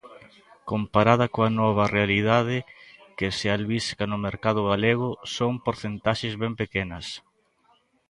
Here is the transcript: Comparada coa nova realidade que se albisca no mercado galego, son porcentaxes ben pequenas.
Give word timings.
Comparada 0.69 1.25
coa 1.33 1.51
nova 1.61 1.85
realidade 1.95 2.57
que 3.17 3.27
se 3.37 3.47
albisca 3.55 4.03
no 4.11 4.17
mercado 4.27 4.61
galego, 4.71 5.09
son 5.35 5.53
porcentaxes 5.65 6.33
ben 6.41 6.53
pequenas. 6.61 7.07